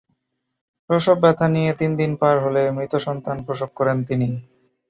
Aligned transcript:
প্রসবব্যথা 0.89 1.45
নিয়ে 1.47 1.71
তিন 1.79 1.91
দিন 1.99 2.11
পার 2.21 2.35
হলে 2.43 2.61
মৃত 2.75 2.93
সন্তান 3.05 3.37
প্রসব 3.45 3.69
করেন 3.75 3.97
তিনি। 4.03 4.29